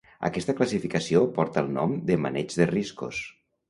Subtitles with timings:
[0.29, 3.27] Aquesta classificació porta el nom de maneig de riscos.